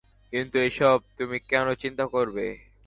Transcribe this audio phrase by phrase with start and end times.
[0.33, 2.45] কিন্তু এসব তুমি কেন চিন্তা করবে?